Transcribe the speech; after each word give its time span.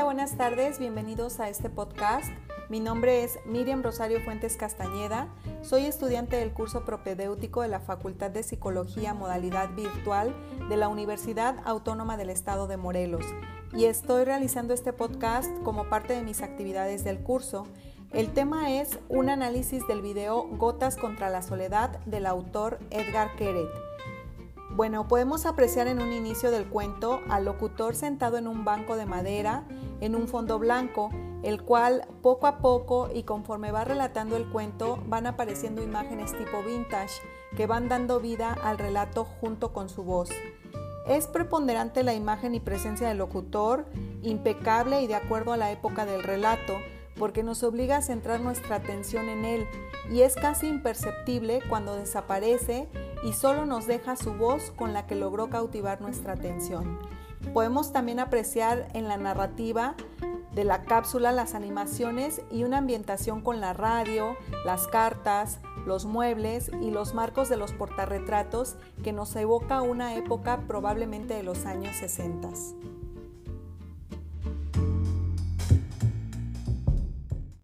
buenas 0.00 0.36
tardes, 0.36 0.80
bienvenidos 0.80 1.38
a 1.38 1.48
este 1.48 1.68
podcast. 1.70 2.32
Mi 2.68 2.80
nombre 2.80 3.22
es 3.22 3.38
Miriam 3.44 3.82
Rosario 3.82 4.20
Fuentes 4.22 4.56
Castañeda, 4.56 5.28
soy 5.60 5.84
estudiante 5.84 6.36
del 6.36 6.52
curso 6.52 6.84
propedéutico 6.84 7.60
de 7.62 7.68
la 7.68 7.78
Facultad 7.78 8.30
de 8.30 8.42
Psicología 8.42 9.14
modalidad 9.14 9.70
virtual 9.76 10.34
de 10.68 10.76
la 10.76 10.88
Universidad 10.88 11.56
Autónoma 11.64 12.16
del 12.16 12.30
Estado 12.30 12.66
de 12.66 12.78
Morelos 12.78 13.24
y 13.76 13.84
estoy 13.84 14.24
realizando 14.24 14.74
este 14.74 14.92
podcast 14.92 15.50
como 15.62 15.88
parte 15.88 16.14
de 16.14 16.22
mis 16.22 16.42
actividades 16.42 17.04
del 17.04 17.20
curso. 17.20 17.68
El 18.12 18.32
tema 18.32 18.72
es 18.72 18.98
un 19.08 19.28
análisis 19.28 19.86
del 19.86 20.02
video 20.02 20.48
Gotas 20.56 20.96
contra 20.96 21.30
la 21.30 21.42
Soledad 21.42 22.00
del 22.06 22.26
autor 22.26 22.80
Edgar 22.90 23.36
Keret. 23.36 23.91
Bueno, 24.74 25.06
podemos 25.06 25.44
apreciar 25.44 25.86
en 25.86 26.00
un 26.00 26.12
inicio 26.12 26.50
del 26.50 26.66
cuento 26.66 27.20
al 27.28 27.44
locutor 27.44 27.94
sentado 27.94 28.38
en 28.38 28.48
un 28.48 28.64
banco 28.64 28.96
de 28.96 29.04
madera 29.04 29.64
en 30.00 30.16
un 30.16 30.28
fondo 30.28 30.58
blanco, 30.58 31.10
el 31.42 31.62
cual 31.62 32.06
poco 32.22 32.46
a 32.46 32.58
poco 32.58 33.10
y 33.12 33.24
conforme 33.24 33.70
va 33.70 33.84
relatando 33.84 34.34
el 34.34 34.48
cuento 34.48 34.98
van 35.06 35.26
apareciendo 35.26 35.82
imágenes 35.82 36.32
tipo 36.38 36.62
vintage 36.62 37.20
que 37.54 37.66
van 37.66 37.90
dando 37.90 38.18
vida 38.18 38.56
al 38.64 38.78
relato 38.78 39.24
junto 39.24 39.74
con 39.74 39.90
su 39.90 40.04
voz. 40.04 40.30
Es 41.06 41.26
preponderante 41.26 42.02
la 42.02 42.14
imagen 42.14 42.54
y 42.54 42.60
presencia 42.60 43.08
del 43.08 43.18
locutor, 43.18 43.84
impecable 44.22 45.02
y 45.02 45.06
de 45.06 45.16
acuerdo 45.16 45.52
a 45.52 45.58
la 45.58 45.70
época 45.70 46.06
del 46.06 46.22
relato, 46.22 46.78
porque 47.18 47.42
nos 47.42 47.62
obliga 47.62 47.98
a 47.98 48.02
centrar 48.02 48.40
nuestra 48.40 48.76
atención 48.76 49.28
en 49.28 49.44
él 49.44 49.66
y 50.10 50.22
es 50.22 50.34
casi 50.34 50.66
imperceptible 50.66 51.60
cuando 51.68 51.94
desaparece 51.94 52.88
y 53.22 53.32
solo 53.32 53.66
nos 53.66 53.86
deja 53.86 54.16
su 54.16 54.34
voz 54.34 54.72
con 54.76 54.92
la 54.92 55.06
que 55.06 55.14
logró 55.14 55.48
cautivar 55.48 56.00
nuestra 56.00 56.34
atención. 56.34 56.98
Podemos 57.52 57.92
también 57.92 58.20
apreciar 58.20 58.88
en 58.94 59.08
la 59.08 59.16
narrativa 59.16 59.94
de 60.54 60.64
la 60.64 60.84
cápsula 60.84 61.32
las 61.32 61.54
animaciones 61.54 62.42
y 62.50 62.64
una 62.64 62.78
ambientación 62.78 63.40
con 63.40 63.60
la 63.60 63.72
radio, 63.72 64.36
las 64.64 64.86
cartas, 64.86 65.60
los 65.86 66.04
muebles 66.04 66.70
y 66.80 66.90
los 66.90 67.14
marcos 67.14 67.48
de 67.48 67.56
los 67.56 67.72
portarretratos 67.72 68.76
que 69.02 69.12
nos 69.12 69.34
evoca 69.34 69.82
una 69.82 70.14
época 70.14 70.60
probablemente 70.66 71.34
de 71.34 71.42
los 71.42 71.64
años 71.64 71.96
60. 71.96 72.50